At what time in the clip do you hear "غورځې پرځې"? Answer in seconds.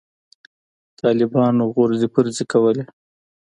1.75-2.43